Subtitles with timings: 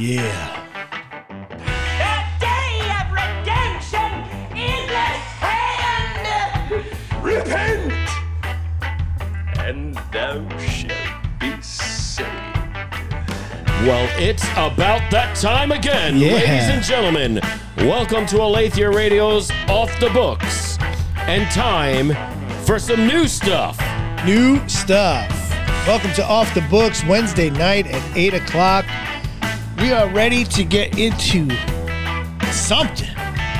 [0.00, 0.56] Yeah.
[1.28, 4.24] The day of redemption
[4.56, 6.86] is at hand.
[7.22, 7.92] Repent,
[9.58, 10.94] and thou shalt
[11.38, 12.30] be saved.
[13.84, 16.32] Well, it's about that time again, Yeah.
[16.32, 17.42] ladies and gentlemen.
[17.76, 20.78] Welcome to Alethea Radio's Off the Books,
[21.26, 22.16] and time
[22.64, 23.78] for some new stuff.
[24.24, 25.28] New stuff.
[25.86, 28.86] Welcome to Off the Books Wednesday night at 8 o'clock.
[29.80, 31.48] We are ready to get into
[32.52, 33.08] something.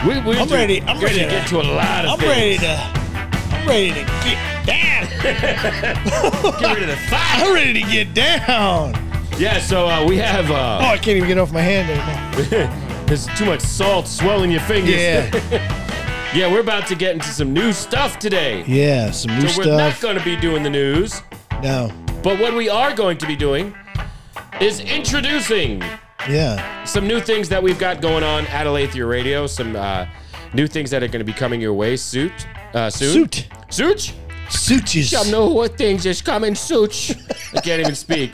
[0.07, 2.31] We, we I'm ready- I'm ready to to- get to a lot of I'm things.
[2.31, 3.01] ready to
[3.57, 5.07] I'm ready to get down.
[6.61, 7.21] Get rid of the fire.
[7.47, 8.95] I'm ready to get down.
[9.39, 10.51] Yeah, so uh, we have.
[10.51, 13.05] Oh, Uh, I can't even get off my hand anymore.
[13.07, 14.95] there's too much salt swelling your fingers.
[14.95, 15.31] Yeah.
[16.35, 18.65] yeah, we're about to get into some new stuff today.
[18.67, 21.23] Yeah, some new So we're not going to be doing the news,
[21.63, 21.91] No.
[22.23, 23.75] but what we are going to be doing
[24.61, 25.83] is introducing
[26.29, 26.85] Yeah.
[26.85, 29.47] some new things that we've got going on at Alethea Radio.
[29.47, 30.07] Some uh,
[30.55, 32.33] new things that are going to be coming your way soon.
[32.75, 33.31] Uh, soon.
[33.31, 33.49] Suit.
[33.71, 34.15] Suit.
[34.49, 35.15] Suitches.
[35.15, 36.89] I know what things is coming soon.
[37.55, 38.33] I can't even speak.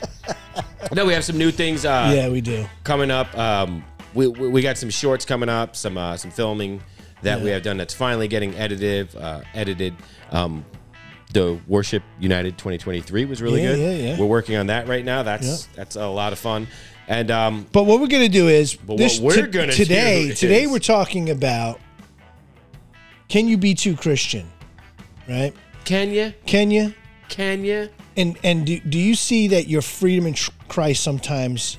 [0.93, 2.67] No, we have some new things uh, Yeah, we do.
[2.85, 3.37] coming up.
[3.37, 3.85] Um,
[4.15, 6.83] we, we we got some shorts coming up, some uh, some filming
[7.23, 9.15] that we have done that's finally getting edited.
[9.15, 9.95] Uh, edited.
[10.31, 10.65] Um,
[11.35, 13.79] the Worship United 2023 was really Yeah, good.
[14.01, 14.19] yeah, yeah.
[14.19, 15.23] We're working on that right now.
[15.23, 16.67] That's that's a lot of fun.
[17.09, 20.29] And um, But what we're gonna do is this what we're gonna today.
[20.29, 21.81] do today is- we're talking about
[23.29, 24.47] can you be too Christian,
[25.29, 25.53] right?
[25.85, 26.33] can you?
[26.47, 26.95] Can you?
[27.29, 27.89] Can you?
[28.17, 30.35] And and do, do you see that your freedom in
[30.69, 31.77] Christ sometimes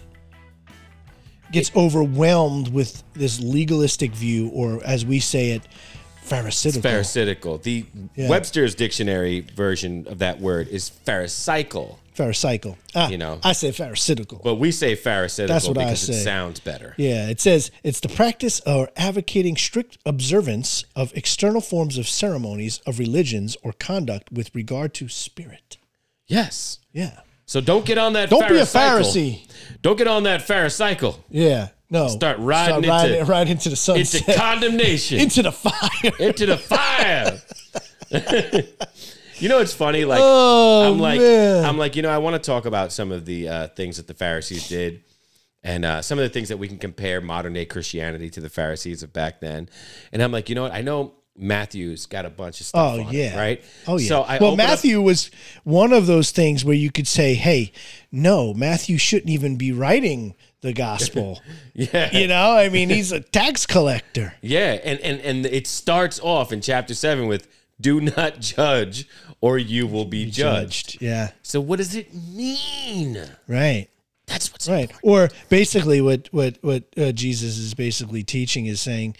[1.52, 5.61] gets overwhelmed with this legalistic view, or as we say it,
[6.25, 6.81] pharisaical?
[6.81, 7.58] Pharisaical.
[7.64, 8.28] The Yeah.
[8.30, 12.78] Webster's dictionary version of that word is pharisaical, Pharisaical.
[12.96, 13.40] Ah, You know.
[13.44, 14.42] I say pharisaical.
[14.44, 16.96] but we say pharisaical That's what I because it sounds better.
[16.98, 22.82] Yeah, it says it's the practice or advocating strict observance of external forms of ceremonies
[22.88, 25.77] of religions or conduct with regard to spirit.
[26.26, 26.80] Yes.
[26.92, 27.20] Yeah.
[27.45, 28.30] So don't get on that.
[28.32, 28.64] Don't be a.
[28.64, 29.48] Pharisee.
[29.83, 31.70] Don't get on that pharisaical Yeah.
[31.89, 32.08] No.
[32.10, 34.22] Start riding into- riding, right into the sunset.
[34.27, 36.11] into condemnation, into the fire.
[36.20, 37.42] into the fire.
[39.39, 40.05] you know, it's funny.
[40.05, 41.65] Like Oh, I'm like man.
[41.65, 44.08] I'm like you know I want to talk about some of the uh, things that
[44.08, 45.03] the Pharisees did.
[45.64, 48.47] And uh, some of the things that we can compare modern day Christianity to the
[48.49, 49.67] Pharisees of back then,
[50.14, 50.71] and I'm like, you know what?
[50.71, 52.93] I know Matthew's got a bunch of stuff.
[52.95, 53.64] Oh on it, yeah, right?
[53.87, 54.08] Oh yeah.
[54.08, 55.30] So I well, open up- Matthew was
[55.64, 57.71] one of those things where you could say, "Hey,
[58.11, 61.42] no, Matthew shouldn't even be writing the gospel."
[61.73, 64.36] yeah, you know, I mean, he's a tax collector.
[64.42, 67.47] Yeah, and and and it starts off in chapter seven with
[67.80, 69.08] "Do not judge,
[69.42, 71.31] or you will be judged." Yeah.
[71.43, 73.20] So what does it mean?
[73.48, 73.87] Right.
[74.25, 74.92] That's what's Right.
[75.03, 79.15] Or basically, what what what uh, Jesus is basically teaching is saying,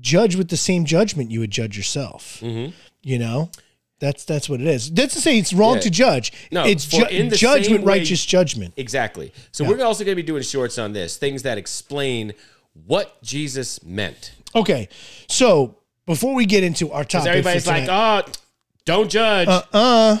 [0.00, 2.40] judge with the same judgment you would judge yourself.
[2.42, 2.72] Mm-hmm.
[3.02, 3.50] You know,
[4.00, 4.90] that's that's what it is.
[4.90, 5.80] That's to say it's wrong Yeah.
[5.80, 6.32] to judge.
[6.52, 8.74] No, it's ju- in the judge same with way- righteous judgment.
[8.76, 9.32] exactly.
[9.50, 12.34] So we're also going to be doing shorts on this, things that explain
[12.86, 14.32] what Jesus meant.
[14.54, 14.88] Okay,
[15.28, 15.76] so
[16.06, 18.30] before we get into our topic, everybody's for like, "Oh,
[18.84, 20.18] don't judge." uh, uh,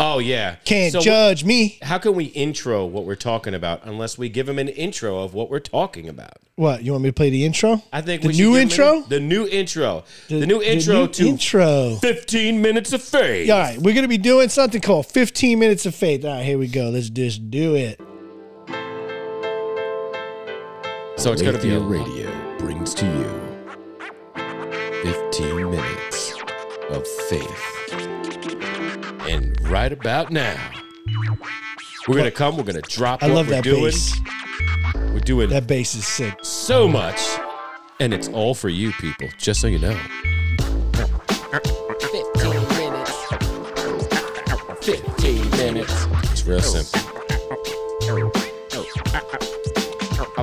[0.00, 1.78] oh yeah, can't So wh- judge me.
[1.82, 5.34] How can we intro what we're talking about unless we give them an intro of
[5.34, 6.32] what we're talking about?
[6.56, 7.82] What you want me to play the intro?
[7.92, 8.96] I think the we should new give 'em intro.
[8.98, 11.96] an- the new intro, the, new intro new to intro.
[12.02, 13.50] 15 minutes of faith.
[13.50, 16.24] All right, we're gonna be doing something called 15 minutes of faith.
[16.24, 16.90] All right, here we go.
[16.90, 17.98] Let's just do it.
[21.16, 23.30] So it's going to be a Radio brings to you
[25.04, 26.11] 15 minutes
[26.92, 27.62] of faith.
[29.28, 30.56] And right about now,
[32.08, 32.56] we're gonna come.
[32.56, 33.22] We're gonna drop.
[33.22, 33.84] I what love we're that doing.
[33.84, 34.12] bass.
[34.94, 36.34] We're doing That bass is sick.
[36.42, 37.20] so much,
[38.00, 39.28] and it's all for you people.
[39.38, 39.96] Just so you know.
[42.02, 43.12] 15 minutes.
[44.80, 46.06] 15 minutes.
[46.32, 47.00] It's real simple.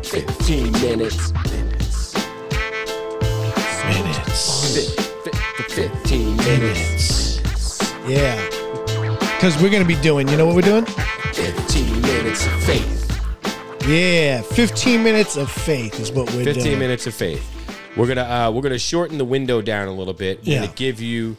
[0.04, 1.34] 15 minutes.
[3.86, 5.09] Minutes.
[5.76, 5.96] Minutes.
[6.06, 7.40] 15 minutes.
[8.08, 8.36] Yeah.
[9.36, 10.28] Because we're gonna be doing.
[10.28, 10.86] You know what we're doing?
[10.86, 13.88] 15 minutes of faith.
[13.88, 16.80] Yeah, 15 minutes of faith is what we're 15 doing.
[16.80, 17.44] minutes of faith.
[17.96, 20.40] We're gonna uh, we're gonna shorten the window down a little bit.
[20.46, 20.60] We're Yeah.
[20.62, 21.38] gonna give you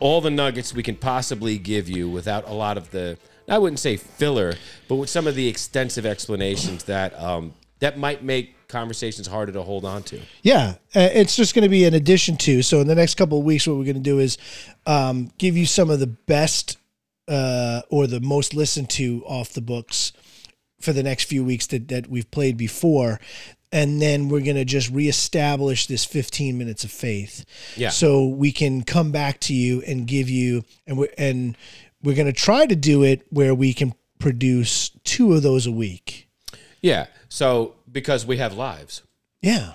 [0.00, 3.18] all the nuggets we can possibly give you without a lot of the
[3.48, 4.54] I wouldn't say filler,
[4.88, 9.60] but with some of the extensive explanations that um, that might make conversations harder to
[9.62, 10.20] hold on to.
[10.42, 12.62] Yeah, uh, it's just going to be an addition to.
[12.62, 14.38] So in the next couple of weeks, what we're going to do is
[14.86, 16.78] um, give you some of the best
[17.26, 20.12] uh, or the most listened to off the books
[20.80, 23.18] for the next few weeks that, that we've played before.
[23.72, 27.44] And then we're going to just reestablish this 15 minutes of faith.
[27.76, 27.90] Yeah.
[27.90, 31.56] So we can come back to you and give you, and we're, and
[32.00, 35.72] we're going to try to do it where we can produce two of those a
[35.72, 36.28] week.
[36.82, 37.06] Yeah.
[37.28, 39.02] So because we have lives.
[39.40, 39.74] Yeah.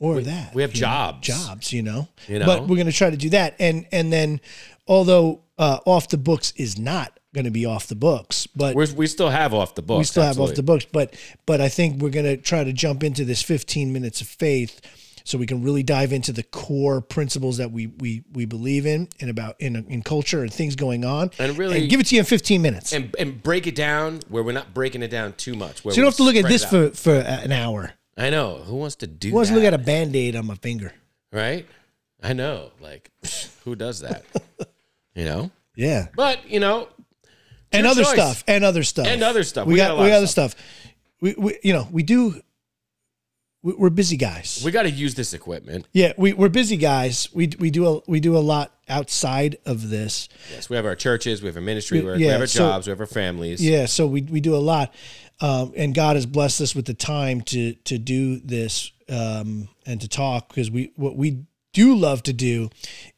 [0.00, 0.54] Or that.
[0.54, 1.26] we have you know, jobs.
[1.26, 2.08] jobs, you know.
[2.28, 2.46] You know?
[2.46, 3.56] But we're going to try to do that.
[3.58, 4.40] And and then
[4.86, 8.86] although uh, off the books is not going to be off the books, but We're,
[8.94, 9.98] we still have off the books.
[9.98, 11.14] we still have off the books, but
[11.46, 14.80] but I think we're going to try to jump into this 15 minutes of faith
[15.28, 19.08] so we can really dive into the core principles that we we we believe in
[19.20, 22.14] and about in in culture and things going on And really- and give it to
[22.14, 22.94] you in 15 minutes.
[22.94, 25.84] and and break it down where we're not breaking it down too much.
[25.84, 27.92] Where so you don't have to look at this for for an hour.
[28.16, 30.46] I know who wants to do Who wants that, to look at a band-aid on
[30.46, 30.92] my finger?
[31.30, 31.66] right?
[32.22, 33.10] I know, like
[33.64, 34.24] who does that?
[35.14, 36.06] you know, Yeah.
[36.16, 36.88] but you know,
[37.70, 38.14] and other choice.
[38.14, 39.66] stuff and other stuff And other stuff.
[39.66, 40.54] We, We got, got we got other stuff.
[41.20, 42.40] We, we you know we do.
[43.68, 44.62] We- We're busy guys.
[44.64, 45.86] we got to use this equipment.
[45.92, 47.28] yeah, we we're busy guys.
[47.32, 50.28] We we do a we do a lot outside of this.
[50.52, 52.58] Yes, we have our churches, we have our ministry work, we yeah, have our so-
[52.60, 53.64] jobs, we have our families.
[53.64, 54.94] Yeah, so we we do a lot,
[55.40, 60.00] um, and God has blessed us with the time to to do this um, and
[60.00, 61.44] to talk because we what we
[61.78, 62.70] do love to do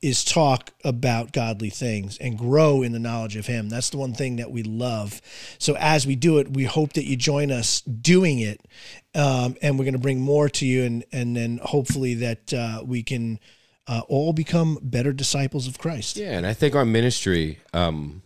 [0.03, 3.71] is talk about godly things and grow in the knowledge of Him.
[3.71, 5.23] That's the one thing that we love.
[5.59, 8.61] So as we do it, we hope that you join us doing it,
[9.15, 12.83] um, and we're going to bring more to you, and and then hopefully that uh,
[12.85, 13.39] we can.
[13.87, 16.17] Uh, all become better disciples of Christ.
[16.17, 18.23] Yeah, and I think our ministry, um,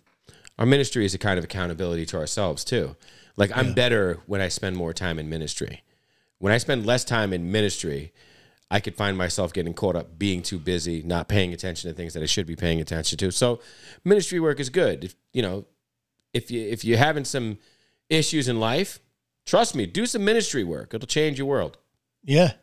[0.58, 2.96] our ministry is a kind of accountability to ourselves too.
[3.38, 5.82] Like I'm better when I spend more time in ministry.
[6.38, 8.12] When I spend less time in ministry,
[8.74, 12.12] I could find myself getting caught up being too busy, not paying attention to things
[12.14, 13.30] that I should be paying attention to.
[13.30, 13.60] So,
[14.02, 15.04] ministry work is good.
[15.04, 15.66] If you know,
[16.32, 17.58] if you if you're having some
[18.10, 18.98] issues in life,
[19.46, 20.92] trust me, do some ministry work.
[20.92, 21.78] It'll change your world.
[22.24, 22.54] Yeah,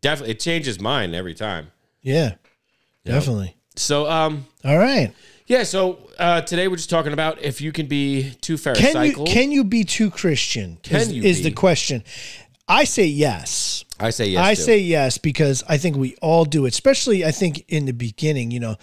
[0.00, 1.70] Definitely, it changes mine every time.
[2.00, 2.36] yeah,
[3.04, 3.54] definitely.
[3.76, 5.12] So, um, All right.
[5.48, 9.24] Yeah, so uh, today we're just talking about if you can be too Can you
[9.26, 10.78] can you be too Christian?
[10.82, 11.44] Can is, you is be?
[11.44, 12.04] the question?
[12.66, 13.84] I say yes.
[14.00, 14.44] I say yes.
[14.44, 14.60] I to.
[14.60, 16.68] say yes because I think we all do it.
[16.72, 18.76] Especially I think in the beginning, you know,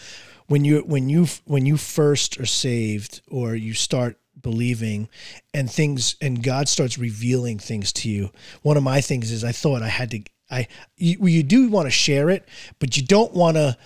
[0.47, 5.09] when you when you when you first are saved or you start believing
[5.53, 8.29] and things and God starts revealing things to you.
[8.61, 10.21] One of my things is I thought I had to
[10.51, 10.67] I
[10.97, 12.47] you, you do want to share it,
[12.79, 13.77] but you don't want to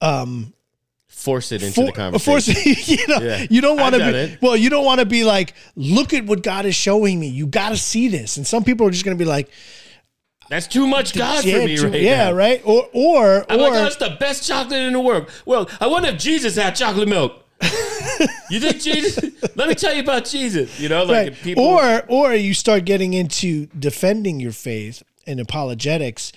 [0.00, 0.52] um
[1.08, 2.54] force it into for, the conversation.
[2.54, 3.46] force you know Yeah.
[3.50, 4.42] you don't want to be it.
[4.42, 7.48] well you don't want to be like look at what god is showing me you
[7.48, 9.50] got to see this and some people are just going to be like
[10.48, 12.32] That's too much God for me right yeah now.
[12.32, 15.28] right or or I'm or like, oh, that's the best chocolate in the world.
[15.44, 17.44] Well, I wonder if Jesus had chocolate milk.
[18.50, 19.18] you think Jesus?
[19.56, 20.78] Let me tell you about Jesus.
[20.80, 21.34] You know, like right.
[21.34, 21.64] people.
[21.64, 26.32] or or you start getting into defending your faith and apologetics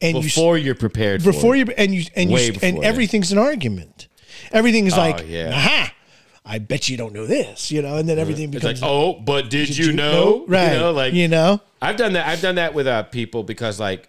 [0.00, 1.22] and you before you're prepared.
[1.22, 4.08] for before you and you and you and everything's an argument
[4.52, 5.50] everything is oh, like yeah.
[5.52, 5.93] aha
[6.54, 9.14] i bet you don't know this you know and then everything it's becomes like, oh,
[9.14, 10.44] but did, you, know?
[10.46, 12.26] right You know, like you know I've done that.
[12.26, 14.08] I've done that with uh, people because like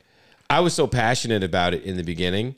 [0.50, 2.56] I was so passionate about it in the beginning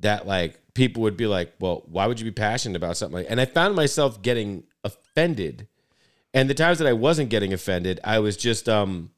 [0.00, 3.26] that like people would be like, "Well, why would you be passionate about something?" like
[3.30, 5.66] And I found myself getting offended.
[6.32, 9.10] And the times that I wasn't getting offended, I was just um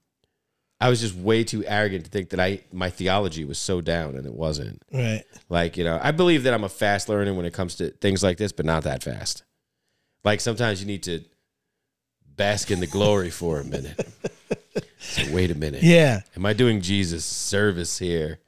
[0.80, 4.14] I was just way too arrogant to think that I my theology was so down
[4.14, 4.80] and it wasn't.
[4.92, 7.90] right Like, you know, I believe that I'm a fast learner when it comes to
[7.90, 9.42] things like this, but not that fast.
[10.24, 11.24] Like sometimes you need to
[12.36, 14.06] bask in the glory for a minute.
[15.00, 15.82] So wait a minute.
[15.82, 18.38] yeah Am I doing Jesus service here?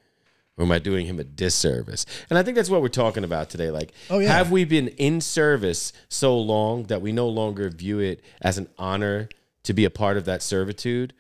[0.56, 2.06] Or am I doing him a disservice?
[2.30, 3.72] And I think that's what we're talking about today.
[3.72, 4.28] Like, Oh, yeah.
[4.28, 8.68] have we been in service so long that we no longer view it as an
[8.78, 9.28] honor
[9.64, 11.12] to be a part of that servitude?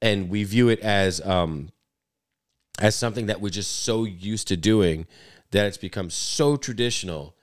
[0.00, 1.68] And we view it as um
[2.78, 5.06] as something that we're just so used to doing
[5.50, 7.34] that it's become so traditional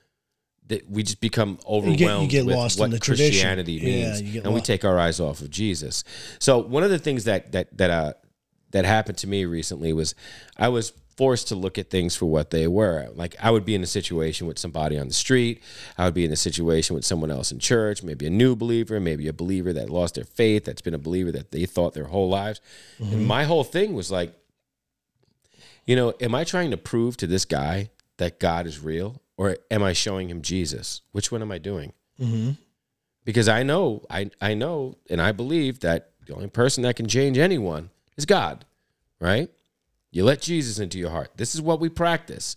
[0.68, 3.00] that we just become overwhelmed you get with lost in what the.
[3.00, 6.04] Christianity Yeah, means, you get and we take our eyes off of Jesus.
[6.38, 8.12] So one of the things that that that uh
[8.70, 10.14] that happened to me recently was
[10.56, 13.08] I was forced to look at things for what they were.
[13.14, 15.62] Like I would be in a situation with somebody on the street,
[15.96, 19.00] I would be in a situation with someone else in church, maybe a new believer,
[19.00, 22.04] maybe a believer that lost their faith, that's been a believer that they thought their
[22.04, 22.60] whole lives.
[23.00, 24.34] And my whole thing was like
[25.86, 29.56] you know, am I trying to prove to this guy that God is real or
[29.70, 31.00] am I showing him Jesus?
[31.12, 31.94] Which one am I doing?
[32.20, 32.50] mm-hmm.
[33.24, 37.06] Because I know, I, I know, and I believe that the only person that can
[37.06, 38.64] change anyone is God,
[39.20, 39.50] right?
[40.10, 41.32] You let Jesus into your heart.
[41.36, 42.56] This is what we practice.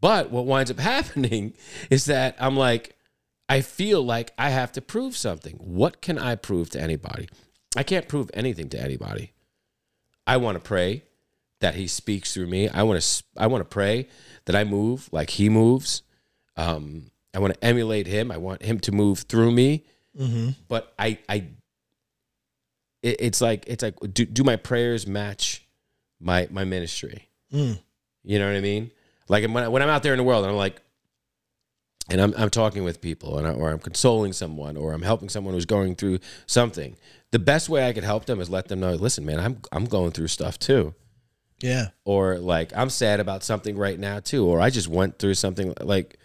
[0.00, 1.54] But what winds up happening
[1.90, 2.96] is that I'm like,
[3.48, 5.56] I feel like I have to prove something.
[5.56, 7.28] What can I prove to anybody?
[7.76, 9.32] I can't prove anything to anybody.
[10.24, 11.02] I want to pray
[11.60, 12.68] that he speaks through me.
[12.68, 14.08] I want to I want to pray
[14.46, 16.02] that I move like he moves.
[16.56, 18.30] Um, I want to emulate him.
[18.30, 19.84] I want him to move through me.
[20.68, 21.46] But I I
[23.02, 25.66] it, it's like it's like do, do my prayers match
[26.20, 27.28] my my ministry?
[28.22, 28.90] You know what I mean?
[29.28, 30.82] Like when, I, when I'm out there in the world, and I'm like,
[32.10, 35.28] and I'm, I'm talking with people, and I, or I'm consoling someone, or I'm helping
[35.28, 36.96] someone who's going through something.
[37.30, 39.84] The best way I could help them is let them know, listen, man, I'm I'm
[39.84, 40.94] going through stuff too,
[41.60, 41.88] Yeah.
[42.04, 45.74] or like I'm sad about something right now too, or I just went through something
[45.80, 46.16] like.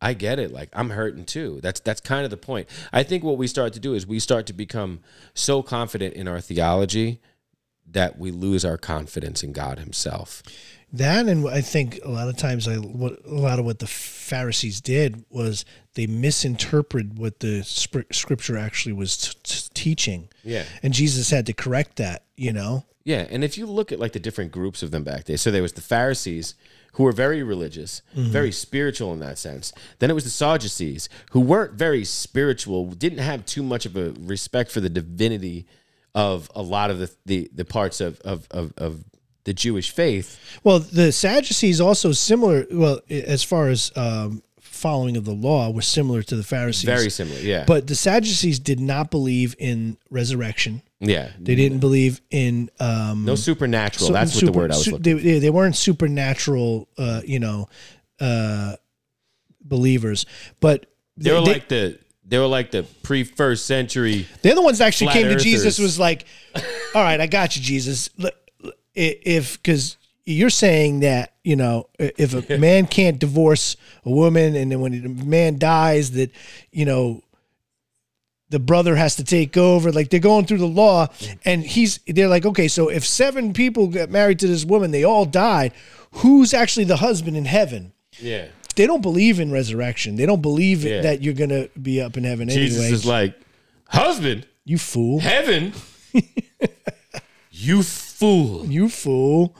[0.00, 0.52] I get it.
[0.52, 1.58] Like I'm hurting too.
[1.60, 2.68] That's that's kind of the point.
[2.92, 5.00] I think what we start to do is we start to become
[5.34, 7.20] so confident in our theology
[7.84, 10.42] that we lose our confidence in God Himself.
[10.92, 13.88] That and I think a lot of times I what a lot of what the
[13.88, 15.64] Pharisees did was
[15.94, 20.28] they misinterpreted what the sp- scripture actually was t- t- teaching.
[20.44, 20.62] Yeah.
[20.82, 22.84] And Jesus had to correct that, you know.
[23.08, 25.50] Yeah, and if you look at like the different groups of them back there, so
[25.50, 26.54] there was the Pharisees
[26.92, 29.72] who were very religious, very spiritual in that sense.
[29.98, 34.12] Then it was the Sadducees who weren't very spiritual, didn't have too much of a
[34.20, 35.66] respect for the divinity
[36.14, 39.04] of a lot of the the, the parts of, of of of
[39.44, 40.38] the Jewish faith.
[40.62, 44.42] Well, the Sadducees also similar well as far as um,
[44.78, 46.84] following of the law was similar to the Pharisees.
[46.84, 47.64] Very similar, yeah.
[47.66, 50.82] But the Sadducees did not believe in resurrection.
[51.00, 54.06] yeah, They didn't believe in um, no supernatural.
[54.08, 55.02] So- That's what the word I was su- looking.
[55.02, 57.68] They, they, they weren't supernatural, uh, you know,
[58.20, 58.76] uh,
[59.62, 60.26] believers,
[60.60, 64.26] but They were they- like the they were like the pre first century.
[64.42, 65.78] they're the ones that actually came to Jesus.
[65.78, 66.26] Was like,
[66.94, 68.10] all right, I got you, Jesus.
[68.22, 68.30] L-
[68.64, 69.96] l- i- If because
[70.32, 74.94] you're saying that you know if a man can't divorce a woman, and then when
[74.94, 76.30] a man dies, that
[76.70, 77.22] you know
[78.50, 79.92] the brother has to take over.
[79.92, 81.38] Like they're going through the law, mm.
[81.44, 85.04] and he's they're like, okay, so if seven people got married to this woman, they
[85.04, 85.72] all died.
[86.12, 87.92] Who's actually the husband in heaven?
[88.18, 90.16] Yeah, They don't believe in resurrection.
[90.16, 91.02] They don't believe Yeah.
[91.02, 92.92] that you're gonna be up in heaven Jesus anyway.
[92.94, 93.40] is like
[93.88, 95.20] husband, you fool.
[95.20, 95.72] heaven.
[97.50, 98.66] you fool.
[98.66, 99.54] You fool.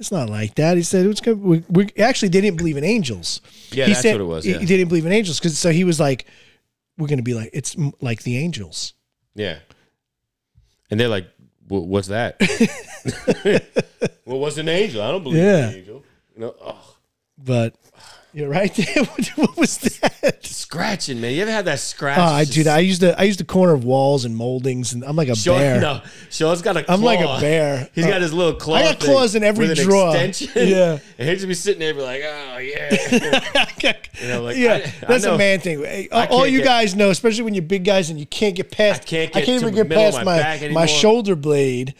[0.00, 0.78] It's not like that.
[0.78, 1.40] He said it was good.
[1.40, 3.42] We, we actually they didn't believe in angels.
[3.70, 4.58] Yeah, he that's said, what it was, yeah.
[4.58, 6.24] he didn't believe in angels because so he was like,
[6.96, 8.94] we're gonna be like it's m- like the angels.
[9.34, 9.58] Yeah.
[10.90, 11.28] And they're like,
[11.68, 12.36] well, what's that?
[14.24, 15.02] well, what's an angel?
[15.02, 15.58] I don't believe Yeah.
[15.68, 16.04] in an angel.
[16.34, 16.96] You know, oh,
[17.36, 17.74] But
[18.32, 19.04] you're right there.
[19.04, 20.38] what, was that?
[20.44, 21.34] scratching, man.
[21.34, 22.18] You ever had that scratch?
[22.18, 24.92] Oh, I Just- dude, I used the I used the corner of walls and moldings,
[24.92, 25.80] and I'm like a Sean, bear.
[25.80, 26.94] no, Sean's got a claw.
[26.94, 27.88] I'm like a bear.
[27.94, 28.76] He's got his little claw.
[28.76, 30.14] I got claws in every drawer.
[30.16, 30.68] Extension.
[30.68, 30.98] Yeah.
[31.18, 33.94] And he'd just be sitting there and be like, oh, yeah.
[34.20, 35.80] You know, like, yeah, I- I that's a man thing.
[35.80, 38.70] Hey, all you get- guys know, especially when you're big guys and you can't get
[38.70, 39.02] past.
[39.02, 40.24] I can't I get can't to even get past my
[40.68, 40.82] my my.
[40.82, 40.86] Oh.
[40.86, 41.94] shoulder blade.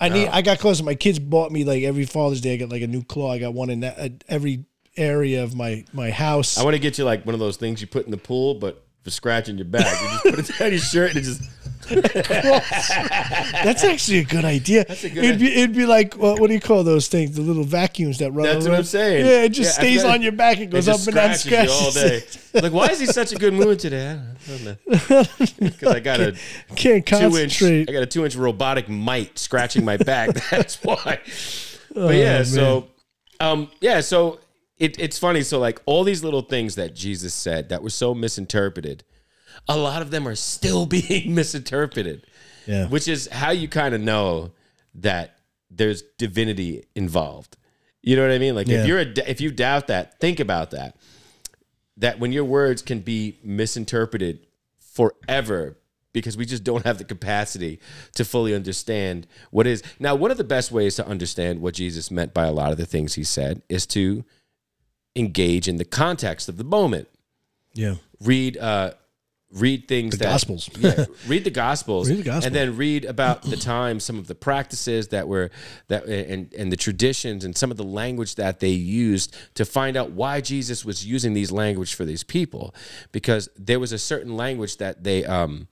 [0.00, 0.28] I need.
[0.28, 0.80] I got close.
[0.82, 2.54] My kids bought me like every Father's Day.
[2.54, 3.32] I got like a new claw.
[3.32, 4.64] I got one in that, uh, every
[4.98, 6.58] area of my my house.
[6.58, 8.54] I want to get you like one of those things you put in the pool,
[8.54, 9.86] but for scratching your back.
[10.02, 11.42] You just put it down your shirt and it just.
[11.88, 14.84] That's actually a good idea.
[14.84, 17.34] That's a good it'd be it'd be like what, what do you call those things?
[17.36, 18.44] The little vacuums that run.
[18.46, 18.74] That's what.
[18.76, 19.24] I'm saying.
[19.24, 21.34] Yeah, it just Yeah, stays on your back and It goes up and down.
[21.34, 22.22] scratches you all day.
[22.60, 24.18] Like, why is he such a good mood today?
[24.50, 24.78] I.
[25.60, 26.36] Because I got a
[26.76, 27.60] Can't two inch.
[27.60, 27.88] concentrate.
[27.88, 30.30] I got a two inch robotic mite scratching my back.
[30.50, 31.20] That's why.
[31.94, 32.88] Oh, But yeah, so
[33.40, 34.40] um, yeah, so
[34.78, 35.42] it, it's funny.
[35.42, 39.04] So like all these little things that Jesus said that were so misinterpreted,
[39.68, 42.26] a lot of them are still being misinterpreted.
[42.66, 42.86] Yeah.
[42.88, 44.52] Which is how you kind of know
[44.96, 45.38] that
[45.70, 47.56] there's divinity involved.
[48.02, 48.54] You know what I mean?
[48.54, 48.80] Like Yeah.
[48.82, 50.96] if you're a, if you doubt that, think about that.
[51.96, 54.46] That when your words can be misinterpreted
[54.78, 55.76] forever
[56.12, 57.80] because we just don't have the capacity
[58.14, 59.82] to fully understand what is.
[59.98, 62.78] Now, one of the best ways to understand what Jesus meant by a lot of
[62.78, 64.24] the things he said is to
[65.18, 67.08] engage in the context of the moment.
[67.74, 67.96] Yeah.
[68.20, 68.92] Read uh
[69.52, 70.68] read things The that Gospels.
[70.78, 72.46] yeah, read the gospels, Read the Gospel.
[72.46, 75.50] and then read about the time, some of the practices that were
[75.88, 79.96] that and and the traditions and some of the language that they used to find
[79.96, 82.74] out why Jesus was using these language for these people,
[83.12, 85.68] because there was a certain language that they um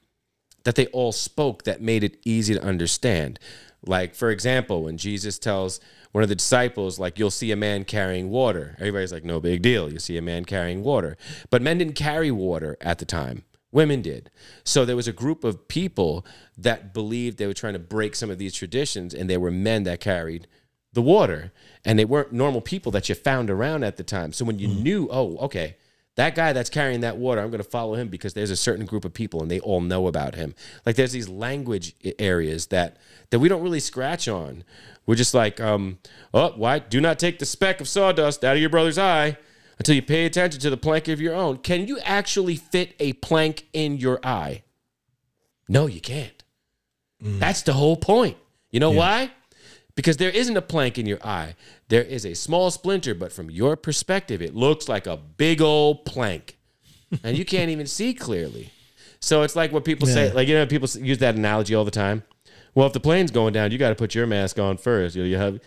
[0.64, 3.38] that they all spoke that made it easy to understand.
[3.86, 5.80] Like for example, when Jesus tells
[6.12, 9.62] one of the disciples, like you'll see a man carrying water, everybody's like, no big
[9.62, 9.92] deal.
[9.92, 11.16] You see a man carrying water,
[11.50, 13.44] but men didn't carry water at the time.
[13.72, 14.30] Women did.
[14.64, 16.24] So there was a group of people
[16.56, 19.82] that believed they were trying to break some of these traditions, and they were men
[19.82, 20.46] that carried
[20.94, 21.52] the water.
[21.84, 24.32] And they weren't normal people that you found around at the time.
[24.32, 24.82] So when you mm-hmm.
[24.82, 25.76] knew, oh, okay,
[26.16, 28.86] that guy that's carrying that water, I'm going to follow him because there's a certain
[28.86, 30.54] group of people and they all know about him.
[30.84, 32.96] Like there's these language areas that
[33.30, 34.64] that we don't really scratch on.
[35.04, 35.98] We're just like, um,
[36.34, 36.80] oh, why?
[36.80, 39.36] Do not take the speck of sawdust out of your brother's eye
[39.78, 41.58] until you pay attention to the plank of your own.
[41.58, 44.62] Can you actually fit a plank in your eye?
[45.68, 46.42] No, you can't.
[47.38, 48.36] That's the whole point.
[48.70, 49.30] You know why?
[49.96, 51.54] Because there isn't a plank in your eye.
[51.88, 56.04] There is a small splinter, but from your perspective, it looks like a big old
[56.04, 56.56] plank.
[57.24, 58.70] and you can't even see clearly.
[59.20, 61.90] So it's like what people say, like, you know, people use that analogy all the
[61.90, 62.22] time.
[62.74, 65.16] Well, if the plane's going down, you got to put your mask on first.
[65.16, 65.60] You, know, you have.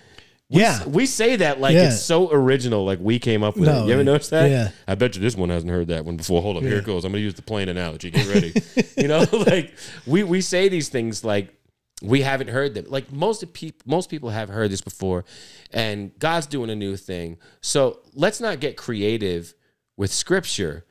[0.52, 0.86] We, Yeah.
[0.86, 1.88] we say that like Yeah.
[1.88, 3.88] it's so original, like we came up with No, it.
[3.88, 4.50] You ever notice that?
[4.52, 4.72] yeah.
[4.88, 6.42] I bet you this one hasn't heard that one before.
[6.44, 7.04] Hold up, here it goes.
[7.04, 8.12] I'm going to use the plane analogy.
[8.12, 8.54] Get ready.
[8.98, 9.74] you know, like
[10.06, 11.54] we we say these things like
[12.02, 12.86] we haven't heard them.
[12.88, 15.26] Like most of people, most people have heard this before,
[15.72, 17.38] and God's doing a new thing.
[17.62, 19.54] So let's not get creative
[19.98, 20.86] with Scripture,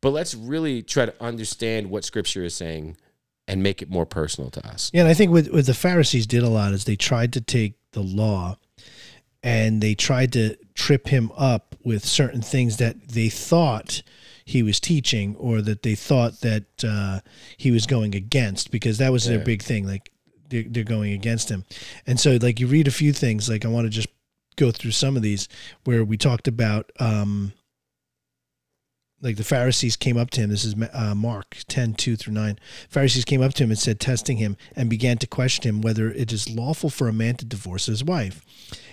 [0.00, 2.96] but let's really try to understand what Scripture is saying
[3.48, 4.90] and make it more personal to us.
[4.92, 7.40] Yeah, and I think what, what the Pharisees did a lot is they tried to
[7.40, 8.56] take the law
[9.42, 14.02] and they tried to trip him up with certain things that they thought
[14.44, 17.20] he was teaching or that they thought that uh,
[17.56, 19.86] he was going against because that was their big thing.
[19.86, 20.10] Like
[20.50, 21.64] they're, they're going against him.
[22.06, 24.08] And so, like, you read a few things, like, I want to just
[24.56, 25.48] go through some of these
[25.84, 26.90] where we talked about.
[27.00, 27.52] Um,
[29.22, 30.50] like the Pharisees came up to him.
[30.50, 32.58] This is uh, Mark 10, 2 through 9.
[32.88, 36.10] Pharisees came up to him and said, testing him, and began to question him whether
[36.10, 38.42] it is lawful for a man to divorce his wife.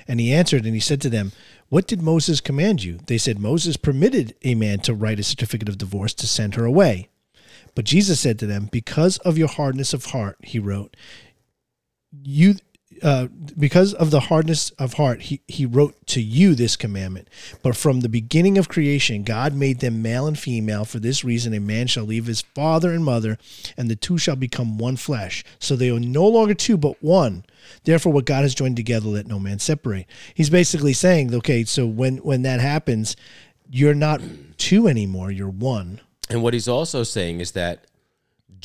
[0.07, 1.31] And he answered, and he said to them,
[1.69, 2.99] What did Moses command you?
[3.07, 6.65] They said, Moses permitted a man to write a certificate of divorce to send her
[6.65, 7.09] away.
[7.75, 10.95] But Jesus said to them, Because of your hardness of heart, he wrote,
[12.23, 12.55] you
[13.03, 17.27] uh, because of the hardness of heart, he, he wrote to you this commandment.
[17.61, 20.85] But from the beginning of creation, God made them male and female.
[20.85, 23.37] For this reason, a man shall leave his father and mother,
[23.75, 25.43] and the two shall become one flesh.
[25.59, 27.45] So they are no longer two, but one.
[27.83, 30.07] Therefore, what God has joined together, let no man separate.
[30.33, 33.15] He's basically saying, okay, so when when that happens,
[33.69, 34.21] you're not
[34.57, 36.01] two anymore; you're one.
[36.29, 37.86] And what he's also saying is that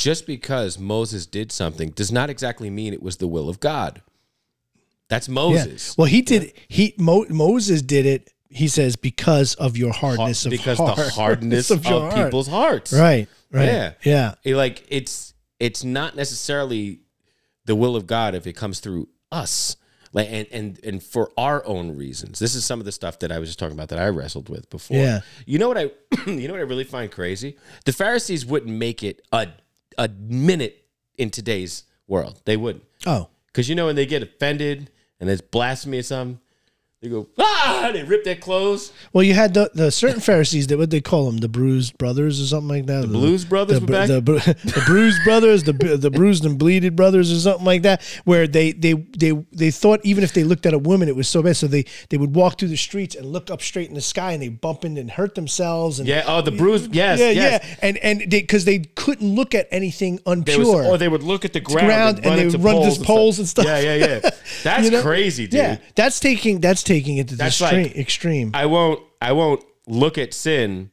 [0.03, 4.03] just because Moses did something does not exactly mean it was the will of God.
[5.09, 5.97] That's Moses.
[5.97, 6.53] Well, he did.
[6.67, 8.33] He Mo, Moses did it.
[8.49, 10.97] He says because of your hardness of because heart.
[10.97, 12.15] the hardness of, your heart.
[12.25, 12.93] people's hearts.
[12.93, 13.29] Right.
[13.53, 13.67] Right.
[13.67, 13.93] Yeah.
[14.03, 14.35] Yeah.
[14.43, 17.01] It, like it's it's not necessarily
[17.67, 19.77] the will of God if it comes through us.
[20.13, 22.41] Like and and and for our own reasons.
[22.41, 24.49] This is some of the stuff that I was just talking about that I wrestled
[24.49, 24.97] with before.
[24.97, 25.21] Yeah.
[25.47, 25.91] You know what I
[26.27, 27.57] you know what I really find crazy?
[27.85, 29.49] The Pharisees wouldn't make it a
[29.99, 30.85] a minute
[31.17, 32.41] in today's world.
[32.45, 32.85] They wouldn't.
[33.07, 33.29] Oh.
[33.47, 36.41] Because you know when they get offended and there's blasphemy or something,
[37.03, 38.93] they go, ah, they rip their clothes.
[39.13, 42.41] Well, you had the, the certain Pharisees that what they call them, the bruised brothers
[42.41, 43.03] or something like that.
[43.03, 44.21] The, Blues Brothers the, the,
[44.65, 48.71] the bruised brothers, the the bruised and bleeded brothers or something like that, where they
[48.71, 51.57] they they they thought even if they looked at a woman, it was so bad,
[51.57, 54.31] so they they would walk through the streets and look up straight in the sky
[54.33, 57.67] and they bump into and hurt themselves and Yeah, oh, the bruised, Yes, yeah, yes.
[57.67, 60.87] yeah, and and because they couldn't look at anything They was- unpure.
[60.87, 62.95] or they would look at the ground, ground and, and run they would run poles,
[62.99, 63.65] into poles and stuff.
[63.67, 64.31] Yeah, yeah, yeah.
[64.63, 65.03] That's You know?
[65.03, 65.55] crazy, dude.
[65.59, 67.83] Yeah, that's taking that's taking it to the extreme.
[67.85, 68.51] like- extreme.
[68.55, 69.01] I won't.
[69.21, 70.91] I won't look at sin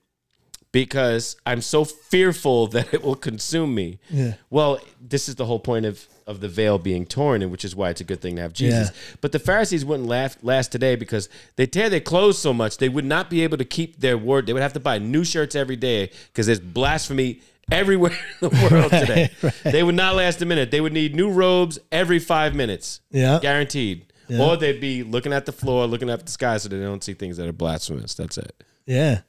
[0.72, 4.00] because I'm so fearful that it will consume me.
[4.10, 4.34] Yeah.
[4.50, 7.76] Well, this is the whole point of of the veil being torn, and which is
[7.76, 8.90] why it's a good thing to have Jesus.
[8.92, 9.16] Yeah.
[9.20, 12.88] But the Pharisees wouldn't laugh, last today because they tear their clothes so much they
[12.88, 14.46] would not be able to keep their word.
[14.46, 18.70] They would have to buy new shirts every day because there's blasphemy everywhere in the
[18.72, 19.32] world today.
[19.64, 20.70] They would not last a minute.
[20.70, 23.02] They would need new robes every five minutes.
[23.10, 23.40] Yeah.
[23.42, 24.06] Guaranteed.
[24.32, 27.04] Or they'd be looking at the floor, looking up at the sky so they don't
[27.04, 28.14] see things that are blasphemous.
[28.14, 28.64] That's it.
[28.86, 29.22] yeah.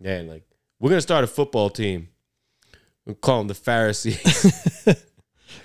[0.00, 0.42] Yeah, and like
[0.80, 2.08] we're gonna start a football team.
[3.06, 4.84] We'll call them the Pharisees.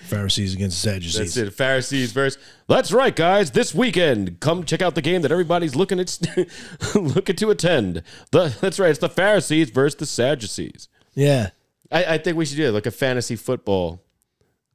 [0.07, 1.35] Pharisees against Sadducees.
[1.35, 1.53] That's it.
[1.53, 2.37] Pharisees verse.
[2.67, 3.51] That's right, guys.
[3.51, 6.17] This weekend, come check out the game that everybody's looking at,
[6.95, 8.03] looking to attend.
[8.31, 8.89] The, that's right.
[8.89, 10.87] It's the Pharisees versus the Sadducees.
[11.13, 11.49] Yeah.
[11.91, 14.01] I, I think we should do it like a fantasy football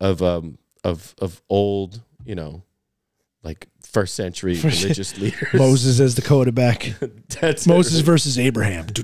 [0.00, 2.62] of um of of old, you know,
[3.42, 5.48] like first century religious leaders.
[5.54, 6.94] Moses as the quarterback.
[7.40, 8.04] That's Moses it.
[8.04, 8.86] versus Abraham.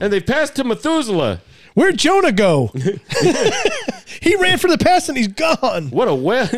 [0.00, 1.40] And they passed to Methuselah.
[1.74, 2.68] Where'd Jonah go?
[4.20, 5.90] he ran for the pass and he's gone.
[5.90, 6.48] What a well,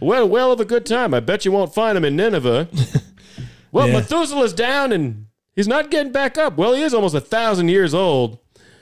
[0.00, 1.14] a well of a good time.
[1.14, 2.68] I bet you won't find him in Nineveh.
[3.72, 3.94] Well, Yeah.
[3.94, 6.56] Methuselah's down and he's not getting back up.
[6.56, 8.38] Well, he is almost a thousand years old.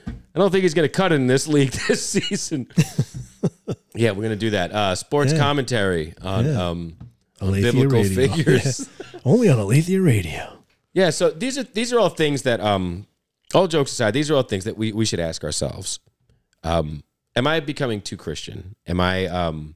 [0.07, 2.67] I don't think he's going to cut it in this league this season.
[3.95, 4.71] yeah, we're going to do that.
[4.71, 5.39] Uh, sports Yeah.
[5.39, 6.69] commentary on Yeah.
[6.69, 6.97] um,
[7.41, 8.27] Alethea biblical Radio.
[8.27, 8.89] figures.
[9.25, 10.53] Only on Alethea Radio.
[10.93, 13.05] Yeah, so these are these are all things that um
[13.53, 15.99] all jokes aside, these are all things that we, we should ask ourselves.
[16.63, 17.03] Um,
[17.35, 18.75] am I becoming too Christian?
[18.87, 19.75] Am I, um,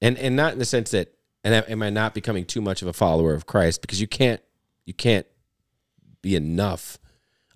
[0.00, 2.88] and and not in the sense that, and am I not becoming too much of
[2.88, 3.80] a follower of Christ?
[3.82, 4.40] Because you can't
[4.86, 5.26] you can't
[6.22, 6.98] be enough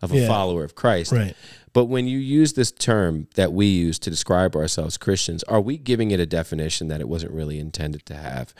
[0.02, 0.26] of a Yeah.
[0.28, 1.12] follower of Christ.
[1.12, 1.34] Right.
[1.72, 5.78] But when you use this term that we use to describe ourselves Christians, are we
[5.78, 8.52] giving it a definition that it wasn't really intended to have?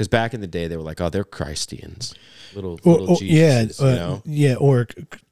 [0.00, 2.14] Because back in the day, they were like, "Oh, they're Christians,
[2.54, 4.22] little, Or, little or- yeah, Jesuses," uh, you know?
[4.24, 4.86] yeah, or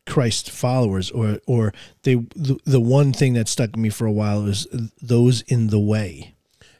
[0.04, 2.16] Christ followers, or or they.
[2.36, 4.66] The, the one thing that stuck with me for a while was
[5.00, 6.34] those in the way.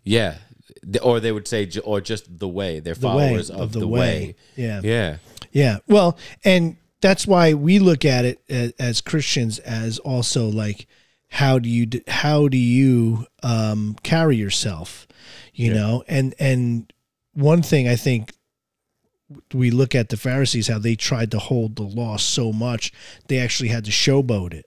[0.04, 0.34] Yeah.
[0.82, 2.78] The- Or they would say, or just the way.
[2.80, 4.34] They're The way followers of, the, way.
[4.54, 4.82] Yeah.
[4.84, 5.16] Yeah.
[5.50, 5.78] Yeah.
[5.86, 10.86] Well, and that's why we look at it as, as Christians as also like
[11.28, 15.08] how do you how do you um, carry yourself,
[15.54, 16.04] you know?
[16.06, 16.92] And and
[17.38, 18.32] one thing I think
[19.54, 22.92] we look at the Pharisees how they tried to hold the law so much
[23.28, 24.66] they actually had to showboat it.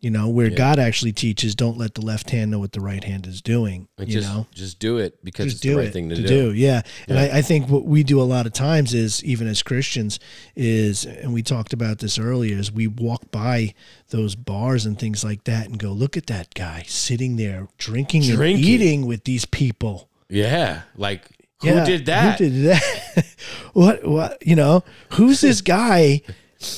[0.00, 3.04] You know, where God actually teaches don't let the left hand know what the right
[3.04, 5.76] hand is doing, And you just, know just do it because just it's do the
[5.76, 6.52] right it thing to, to do.
[6.52, 9.62] Yeah, and I, I think what we do a lot of times is even as
[9.62, 10.18] Christians
[10.56, 13.74] is, and we talked about this earlier, is we walk by
[14.08, 18.24] those bars and things like that and go, look at that guy sitting there drinking,
[18.24, 18.64] and Drinking.
[18.64, 20.08] eating with these people.
[20.28, 20.82] Yeah.
[20.96, 21.28] Like,
[21.62, 22.38] who did that?
[22.38, 23.26] Who did that?
[23.72, 24.06] what?
[24.06, 24.46] What?
[24.46, 26.22] You know, who's this guy?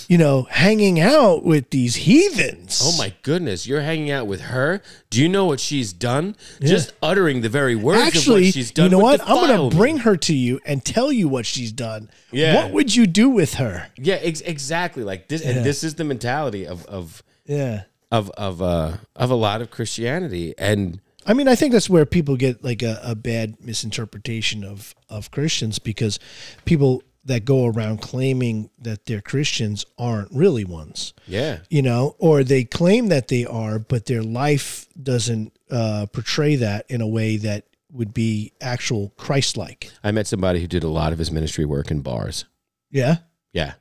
[0.09, 2.81] You know, hanging out with these heathens.
[2.83, 4.81] Oh my goodness, you're hanging out with her?
[5.11, 6.37] Do you know what she's done?
[6.63, 8.85] Just uttering the very words of Actually, what she's done.
[8.87, 9.21] you know what?
[9.29, 12.09] I'm going to bring her to you and tell you what she's done.
[12.33, 12.55] Yeah.
[12.65, 13.89] What would you do with her?
[13.99, 15.05] Yeah, ex- exactly.
[15.05, 15.51] Like this, Yeah.
[15.51, 17.83] and this is the mentality of of Yeah.
[18.11, 22.05] of of uh of a lot of Christianity, and I mean, I think that's where
[22.07, 26.19] people get like a, a bad misinterpretation of, of Christians because
[26.65, 32.45] people that go around claiming that they're Christians aren't really ones, yeah, you know, or
[32.45, 37.39] they claim that they are, but their life doesn't uh, portray that in a way
[37.39, 39.91] that would be actual Christ like.
[40.03, 42.45] I met somebody who did a lot of his ministry work in bars.
[42.91, 43.17] Yeah.
[43.53, 43.75] Yeah,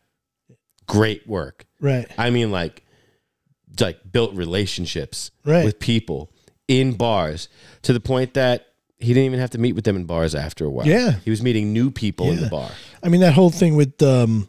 [0.88, 1.65] great work.
[1.82, 2.08] Right.
[2.17, 2.84] I mean, like,
[3.79, 5.65] like built relationships Right.
[5.65, 6.32] with people
[6.79, 7.49] in bars
[7.83, 8.67] to the point that
[8.99, 10.88] he didn't even have to meet with them in bars after a while.
[10.88, 11.12] Yeah.
[11.25, 12.43] he was meeting new people in Yeah.
[12.45, 12.69] the bar.
[13.01, 14.47] I mean, that whole thing with um,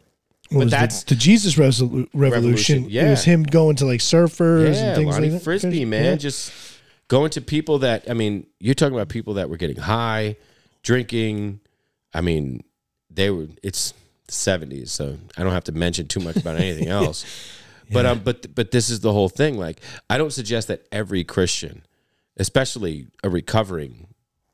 [0.49, 2.83] what was the- that's- the, Jesus resolu- revolution.
[2.83, 3.07] Revolution, yeah.
[3.07, 5.43] It was him going to like surfers Yeah, and things Lonnie like that.
[5.43, 6.15] Frisbee, man, Yeah.
[6.15, 6.51] just
[7.09, 10.37] going to people that I mean, you're talking about people that were getting high,
[10.83, 11.59] drinking.
[12.13, 12.63] I mean,
[13.09, 13.47] they were.
[13.61, 13.93] It's
[14.27, 17.25] the '70s, so I don't have to mention too much about anything else.
[17.91, 19.57] But um, but but this is the whole thing.
[19.57, 21.83] Like, I don't suggest that every Christian,
[22.37, 24.07] especially a recovering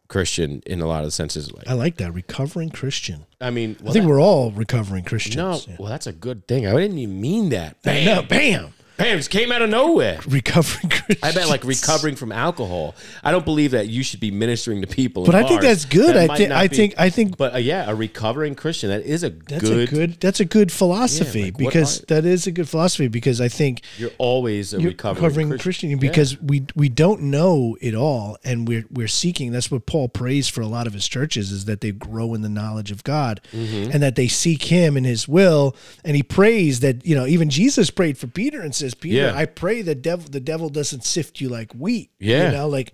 [0.07, 3.25] Christian, in a lot of the senses, like I like that recovering Christian.
[3.39, 5.35] I mean, well, I think that- we're all recovering Christians.
[5.37, 5.75] no, Yeah.
[5.79, 6.67] well, that's a good thing.
[6.67, 7.81] I didn't even mean that.
[7.81, 10.19] Bam, No, bam, bam, just came out of nowhere.
[10.27, 11.19] recovering Christians.
[11.23, 12.95] I bet like recovering from alcohol.
[13.23, 15.25] I don't believe that you should be ministering to people.
[15.25, 16.15] But I think that's good.
[16.15, 16.51] That I think.
[16.51, 16.93] I be- think.
[16.97, 19.87] I think But uh, yeah, a recovering Christian that is a that's good.
[19.89, 20.19] a good.
[20.19, 23.81] That's a good philosophy Yeah, like, because that is a good philosophy because I think
[23.97, 25.61] You're always a you're recovering, recovering Christian.
[25.91, 29.51] Christian, because we we don't know it all and we're we're seeking.
[29.51, 32.41] That's what Paul prays for a lot of his churches is that they grow in
[32.41, 33.91] the knowledge of God Mm-hmm.
[33.91, 35.75] and that they seek Him and His will.
[36.05, 39.35] And he prays that you know even Jesus prayed for Peter and says, Peter, Yeah.
[39.35, 42.11] I pray the devil the devil doesn't sift you like wheat.
[42.19, 42.47] Yeah.
[42.51, 42.93] you know, like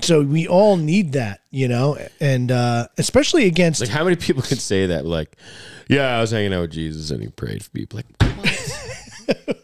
[0.00, 4.42] so we all need that, you know, and uh, especially against Like how many people
[4.42, 5.06] could say that?
[5.06, 5.36] Like,
[5.88, 7.98] yeah, I was hanging out with Jesus and he prayed for people.
[7.98, 9.58] Like, what?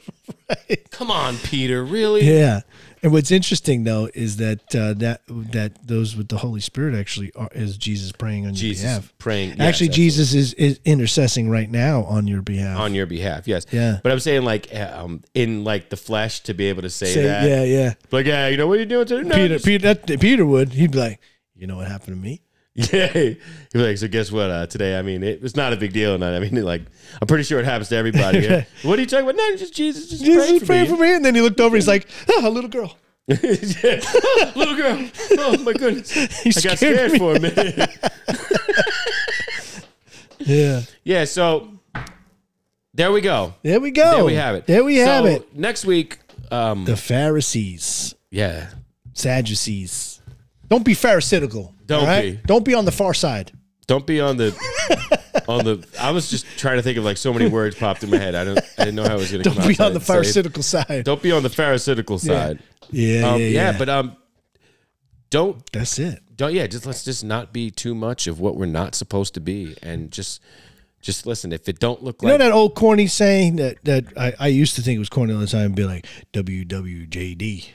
[0.91, 2.23] Come on, Peter, really?
[2.23, 2.61] Yeah.
[3.03, 7.33] And what's interesting though is that uh, that that those with the Holy Spirit actually
[7.35, 9.15] are, is Jesus praying on Jesus your behalf.
[9.19, 9.49] praying.
[9.51, 9.95] yes, actually, absolutely.
[9.95, 12.79] Jesus is, is intercessing right now on your behalf.
[12.79, 13.49] on your behalf.
[13.49, 13.65] Yes.
[13.73, 14.01] Yeah.
[14.03, 17.23] But I'm saying like um, in like the flesh to be able to say, Say-
[17.23, 17.49] that.
[17.49, 17.95] yeah, yeah.
[18.11, 19.27] Like, yeah, you know what are you doing today?
[19.27, 20.75] No, Peter, just- Peter, that, Peter would.
[20.75, 21.21] He'd be like,
[21.55, 22.43] you know what happened to me?
[22.93, 23.39] Yeah, he'd
[23.73, 24.49] be like, so guess what?
[24.51, 26.83] Uh, today, I mean, it was not a big deal, and I mean, like,
[27.21, 28.39] I'm pretty sure it happens to everybody.
[28.41, 28.65] Yeah.
[28.83, 29.37] what are you talking about?
[29.37, 30.97] No, just Jesus, just Jesus pray for praying me.
[30.97, 31.15] for me.
[31.17, 31.75] And then he looked over.
[31.77, 32.97] He's like, ah, a little girl.
[33.27, 34.01] Yeah.
[34.03, 35.09] Oh, little girl.
[35.33, 37.19] Oh my goodness, He I got scared scared me.
[37.19, 37.91] for a minute.
[40.39, 40.83] Yeah.
[41.05, 41.69] yeah, so
[42.95, 43.55] there we go.
[43.63, 44.17] There we go.
[44.17, 44.67] There we have it.
[44.67, 45.55] There we have So, it.
[45.57, 46.19] Next week,
[46.51, 48.71] um, The Pharisees, yeah,
[49.13, 50.21] Sadducees.
[50.69, 51.75] Don't be pharisaical.
[51.91, 52.37] Don't right?
[52.37, 52.41] be.
[52.47, 53.53] Don't be on the far side.
[53.87, 54.51] don't be on the
[55.49, 55.87] on the.
[56.01, 58.35] I was just trying to think of like so many words popped in my head.
[58.35, 58.59] I don't.
[58.79, 61.05] I didn't know how I was going to Don't come be on the pharisaical side.
[61.05, 62.61] Don't be on the pharisaical side.
[62.91, 63.79] Yeah, Um, yeah, yeah, yeah.
[63.79, 64.17] but um,
[65.31, 66.21] don't that's it.
[66.35, 69.41] don't yeah just let's just not be too much of what we're not supposed to
[69.41, 70.41] be and just
[71.01, 71.53] Just listen.
[71.53, 74.47] If it don't look like You know that old corny saying that that I, I
[74.49, 77.69] used to think it was corny all the time, be like WWJD.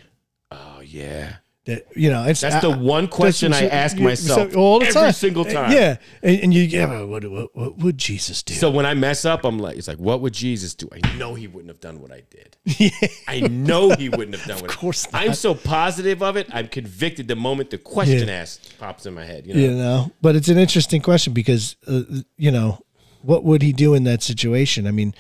[0.52, 4.52] oh yeah, That you know, it's that's the I- one question I ask you- myself
[4.54, 5.14] so- all the every time.
[5.14, 5.72] single time.
[5.72, 8.54] Yeah, and, and you yeah, what, what what would Jesus do?
[8.54, 10.88] So when I mess up, I'm like, it's like, what would Jesus do?
[10.92, 12.92] I know he wouldn't have done what I did.
[13.28, 14.70] I know he wouldn't have done what.
[14.70, 16.48] Of course I'm so positive of it.
[16.54, 18.36] I'm convicted the moment the question Yeah.
[18.36, 19.48] asked pops in my head.
[19.48, 22.04] You know, you know, but it's an interesting question because uh,
[22.38, 22.80] you know,
[23.24, 24.86] what would he do in that situation?
[24.86, 25.16] I mean,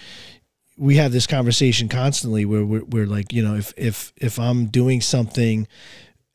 [0.77, 4.67] we have this conversation constantly where we're, we're like, you know, if if if I'm
[4.67, 5.67] doing something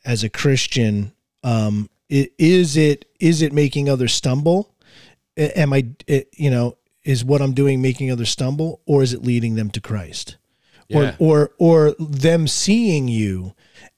[0.05, 4.75] as a Christian, um, i- is it is it making others stumble?
[5.37, 5.87] Am I,
[6.37, 9.81] you know, is what I'm doing making others stumble, or is it leading them to
[9.81, 10.37] Christ,
[10.89, 11.15] Yeah.
[11.19, 13.55] or or or them seeing you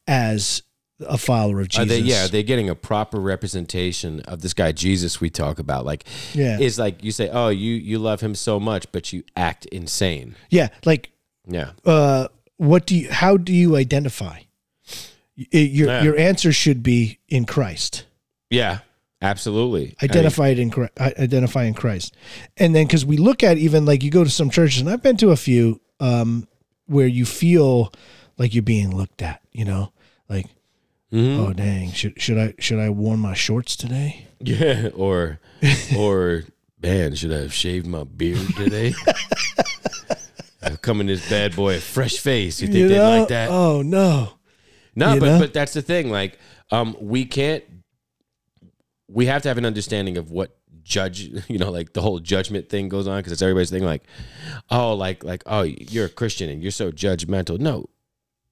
[0.06, 0.62] as
[1.00, 1.88] a follower of Are Jesus?
[1.88, 5.84] they, yeah, are they getting a proper representation of this guy Jesus we talk about?
[5.84, 6.58] Like, Yeah.
[6.60, 10.36] is like you say, oh, you you love him so much, but you act insane.
[10.50, 11.10] yeah, like
[11.48, 14.40] Yeah, uh, what do you how do you identify
[15.34, 16.02] Your Yeah.
[16.02, 18.06] your answer should be in christ
[18.50, 18.80] yeah,
[19.22, 19.94] absolutely.
[20.00, 22.14] I mean, identify it in identify in christ
[22.58, 25.02] and then because we look at even like you go to some churches and i've
[25.02, 26.46] been to a few um,
[26.86, 27.92] where you feel
[28.36, 29.92] like you're being looked at you know
[30.28, 30.46] like
[31.12, 31.40] Mm-hmm.
[31.40, 35.38] oh dang should should i should i worn my shorts today yeah, or
[35.96, 36.44] or
[36.82, 38.92] man, should I have shaved my beard today?
[40.62, 42.60] I'm coming this bad boy, fresh face.
[42.60, 43.50] You think you they'd like that?
[43.50, 44.32] oh no
[44.94, 45.38] No, You but know?
[45.38, 46.10] but that's the thing.
[46.10, 46.38] Like,
[46.70, 47.64] um, we can't.
[49.08, 51.30] We have to have an understanding of what judge.
[51.48, 53.84] You know, like the whole judgment thing goes on because it's everybody's thing.
[53.84, 54.04] Like,
[54.70, 57.58] oh, like like oh, you're a Christian and you're so judgmental.
[57.58, 57.88] No,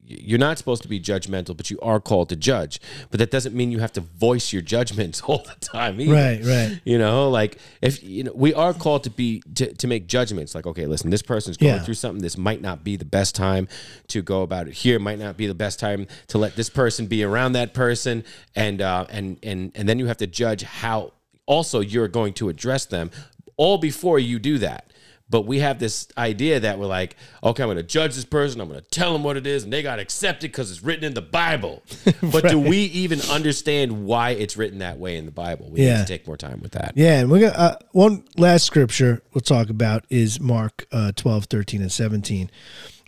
[0.07, 2.81] you're not supposed to be judgmental, but you are called to judge.
[3.11, 6.01] But that doesn't mean you have to voice your judgments all the time.
[6.01, 6.13] Either.
[6.13, 9.87] right right You know, like if you know, we are called to be to, to
[9.87, 10.55] make judgments.
[10.55, 11.83] Like, okay, listen, this person's going Yeah.
[11.83, 12.23] through something.
[12.23, 13.69] This might not be the best time
[14.09, 14.75] to go about it.
[14.75, 18.25] Here might not be the best time to let this person be around that person,
[18.57, 21.13] and uh, and and and then you have to judge how
[21.47, 23.11] also you're going to address them
[23.57, 24.89] all before you do that.
[25.31, 28.61] But we have this idea that we're like, okay, I'm going to judge this person.
[28.61, 30.71] I'm going to tell them what it is, and they got to accept it because
[30.73, 31.83] it's written in the Bible.
[32.33, 35.71] But do we even understand why it's written that way in the Bible?
[35.71, 35.99] We Yeah.
[35.99, 36.93] need to take more time with that.
[36.97, 41.45] Yeah, and we're gonna uh, one last scripture we'll talk about is Mark uh, 12,
[41.47, 42.51] 13, and 17.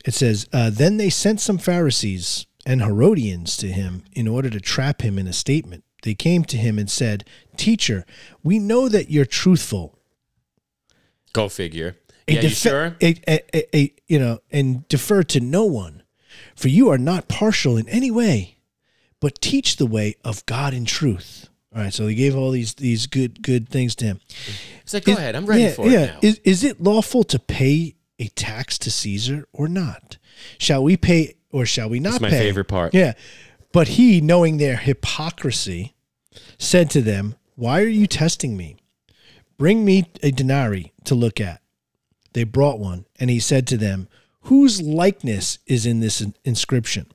[0.05, 4.61] It says, uh, Then they sent some Pharisees and Herodians to him in order to
[4.61, 5.85] trap him in a statement.
[6.03, 7.25] They came to him and said,
[7.57, 8.05] Teacher,
[8.43, 9.99] we know that you're truthful.
[11.33, 11.97] Go figure.
[12.29, 12.97] A yeah, you sure?
[13.01, 16.03] A, a, a, you know, and defer to no one,
[16.55, 18.59] for you are not partial in any way,
[19.21, 21.49] but teach the way of God in truth.
[21.75, 24.21] All right, so he gave all these these good good things to him.
[24.83, 25.35] It's like, go Is- ahead.
[25.35, 26.01] I'm ready yeah, for yeah.
[26.01, 26.19] it now.
[26.23, 30.19] Is, is it lawful to pay a tax to Caesar or not?
[30.59, 32.39] Shall we pay or shall we not That's my pay?
[32.41, 32.95] favorite part.
[32.95, 33.15] Yeah.
[33.73, 35.95] But he, knowing their hypocrisy,
[36.59, 38.77] said to them, Why are you testing me?
[39.57, 41.63] Bring me a denarii to look at.
[42.33, 44.09] They brought one, and he said to them,
[44.43, 47.13] Whose likeness is in this inscription?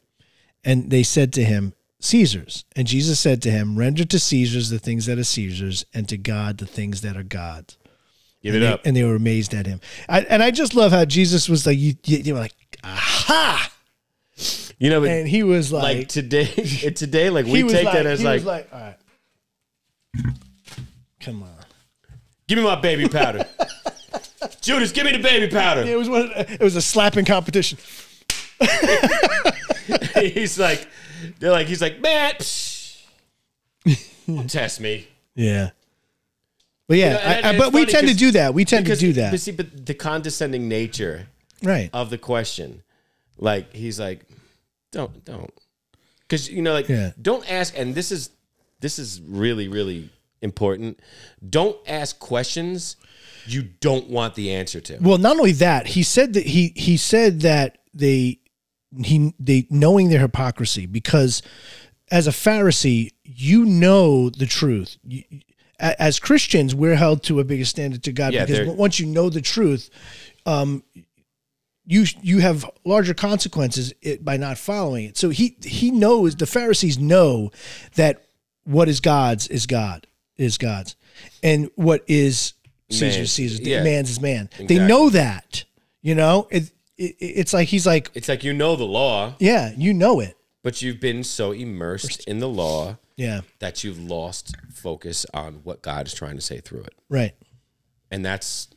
[0.63, 2.63] And they said to him, Caesar's.
[2.75, 6.17] And Jesus said to him, Render to Caesar's the things that are Caesar's, and to
[6.17, 7.77] God the things that are God's.
[8.41, 8.81] Give and it they, up.
[8.85, 9.81] And they were amazed at him.
[10.07, 12.53] I, and I just love how Jesus was like, you, you, you were like,
[12.83, 13.71] aha.
[14.79, 16.47] You know, And he was like, like, today,
[16.83, 18.97] eh, today, like we take like, that as he like, was like, all right,
[21.19, 21.49] come on.
[22.47, 23.47] give me my baby powder.
[24.61, 25.81] Judas, give me the baby powder.
[25.81, 26.31] It was one.
[26.35, 27.77] It was a slapping competition.
[30.15, 30.87] he's like,
[31.39, 33.03] they're like, he's like, man, psh,
[34.27, 35.07] don't test me.
[35.35, 35.71] Yeah.
[36.87, 38.53] But yeah, know, and- I, I, and but we tend to do that.
[38.53, 39.39] We tend to do But that.
[39.39, 41.27] see, but the condescending nature
[41.63, 41.89] Right.
[41.93, 42.83] of the question,
[43.37, 44.25] like he's like,
[44.91, 45.53] don't, don't,
[46.21, 47.11] because you know, like, Yeah.
[47.21, 47.73] don't ask.
[47.77, 48.29] And this is,
[48.79, 50.09] this is really, really
[50.41, 50.99] important.
[51.49, 52.95] Don't ask questions
[53.47, 54.97] you don't want the answer to.
[55.01, 58.39] Well, not only that, he said that he he said that they
[59.03, 61.41] he they knowing their hypocrisy because
[62.09, 64.97] as a Pharisee, you know the truth.
[65.03, 65.23] You,
[65.79, 69.29] as Christians, we're held to a bigger standard to God Yeah, because once you know
[69.29, 69.89] the truth,
[70.45, 70.83] um,
[71.85, 75.17] you you have larger consequences it, by not following it.
[75.17, 77.51] So he he knows the Pharisees know
[77.95, 78.25] that
[78.63, 80.95] what is God's is God is God's,
[81.43, 82.53] and what is
[82.89, 83.59] Caesar's Man's, Caesar's.
[83.61, 83.83] yeah.
[83.83, 84.49] Man's is man.
[84.59, 85.63] They know that.
[86.01, 89.73] You know, it, it it's like he's like, It's like you know the law, yeah,
[89.75, 90.37] you know it.
[90.63, 95.81] but you've been so immersed in the law Yeah, that you've lost focus on what
[95.81, 96.93] God is trying to say through it.
[97.09, 97.33] right.
[98.09, 98.69] And that's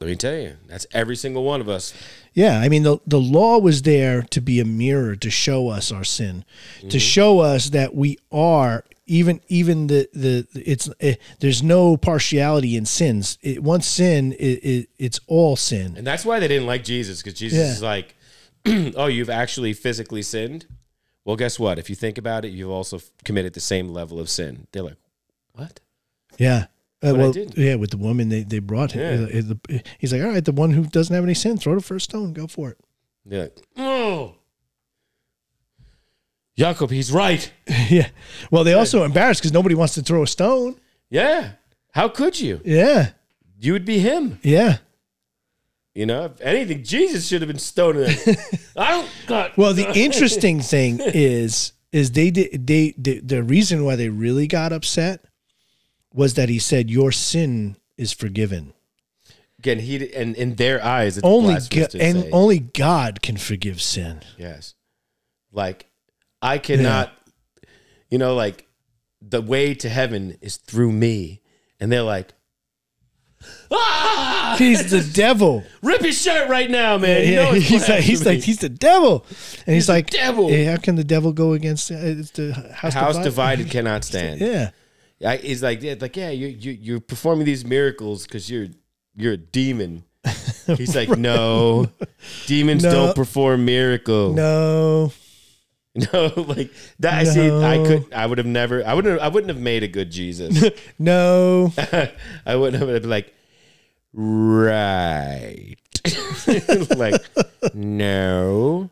[0.00, 1.92] Let me tell you, that's every single one of us.
[2.32, 5.92] Yeah, I mean the the law was there to be a mirror to show us
[5.92, 6.44] our sin,
[6.80, 6.98] to mm-hmm.
[6.98, 12.86] show us that we are even even the the it's eh, there's no partiality in
[12.86, 13.38] sins.
[13.42, 15.94] It, once sin, it, it, it's all sin.
[15.96, 17.72] And that's why they didn't like Jesus, because Jesus Yeah.
[17.72, 18.14] is like,
[18.96, 20.66] oh, you've actually physically sinned?
[21.24, 21.78] Well, guess what?
[21.78, 24.66] If you think about it, you've also committed the same level of sin.
[24.72, 24.96] They're like,
[25.52, 25.80] what?
[26.38, 26.66] Yeah.
[27.04, 29.28] Uh, well, yeah, with the woman they, they brought him.
[29.30, 29.52] Yeah.
[29.76, 32.10] Uh, He's like, all right, the one who doesn't have any sin, throw the first
[32.10, 32.78] stone, go for it.
[33.26, 34.36] They're like, oh.
[36.56, 37.50] Jacob, he's right.
[37.88, 38.08] yeah.
[38.50, 40.78] Well, they also embarrassed because nobody wants to throw a stone.
[41.10, 41.52] Yeah.
[41.92, 42.60] How could you?
[42.64, 43.10] Yeah.
[43.58, 44.38] You would be him.
[44.42, 44.78] Yeah.
[45.94, 48.36] You know, if anything, Jesus should have been stoning him.
[48.76, 49.56] I don't got.
[49.58, 54.46] Well, the interesting thing is, is they did they, they the reason why they really
[54.46, 55.24] got upset
[56.14, 58.72] was that he said your sin is forgiven.
[59.58, 62.30] Again, he and in their eyes, it's Only blasphemous go- to and say.
[62.32, 64.22] only God can forgive sin.
[64.38, 64.74] Yes.
[65.52, 65.86] Like,
[66.42, 67.12] I cannot,
[68.10, 68.66] you know, like
[69.20, 71.40] the way to heaven is through me.
[71.80, 72.32] And they're like,
[73.70, 75.64] ah, He's the devil.
[75.82, 77.26] rip his shirt right now, man.
[77.26, 79.26] You Yeah, know he's like he's like he's the devil,
[79.66, 80.50] and he's, like devil.
[80.50, 83.24] "Yeah, how can the devil go against uh, it's the house, house divided?
[83.64, 84.40] divided cannot stand.
[84.40, 84.70] Yeah,
[85.26, 88.68] I, he's like, yeah, like, yeah, you you you're performing these miracles because you're
[89.16, 90.04] you're a demon.
[90.76, 91.88] He's like, no,
[92.46, 92.90] demons No.
[92.92, 94.36] don't perform miracles.
[94.36, 95.12] no,
[96.12, 97.12] No, like that.
[97.12, 97.50] I see.
[97.50, 98.14] I could.
[98.14, 98.82] I would have never.
[98.86, 99.20] I wouldn't.
[99.20, 100.64] I wouldn't have made a good Jesus.
[100.98, 101.70] no.
[102.46, 103.34] I wouldn't have been like,
[104.14, 105.76] right.
[106.96, 107.20] like,
[107.74, 108.90] no,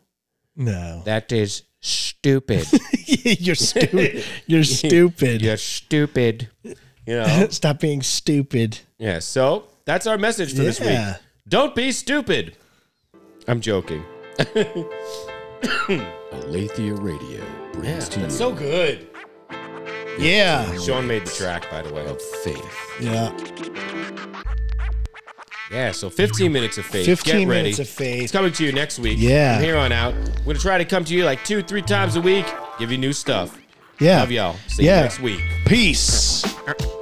[0.55, 2.67] No, that is stupid.
[3.07, 4.23] you're stupid.
[4.47, 5.41] You're stupid.
[5.41, 6.49] You're stupid.
[6.63, 6.75] You
[7.07, 7.47] know.
[7.49, 8.79] Stop being stupid.
[8.99, 9.21] Yeah.
[9.21, 10.99] So that's our message for this week.
[11.49, 12.57] Don't be stupid.
[13.49, 14.05] I'm joking.
[16.33, 19.09] Alethea Radio brings to you that's so good.
[20.19, 22.05] Yeah, Sean made the track, by the way.
[22.07, 22.77] of faith.
[23.01, 23.35] yeah.
[25.71, 25.93] Yeah.
[25.93, 27.07] So 15 minutes of faith.
[27.07, 27.63] 15 Get ready.
[27.63, 28.25] minutes of faith.
[28.25, 29.19] It's coming to you next week.
[29.21, 29.55] Yeah.
[29.57, 32.17] From here on out, we're gonna try to come to you like two, three times
[32.17, 32.45] a week.
[32.79, 33.57] Give you new stuff.
[34.01, 34.21] Yeah.
[34.21, 34.57] Love y'all.
[34.67, 34.97] See Yeah.
[34.97, 35.41] you next week.
[35.67, 36.45] Peace.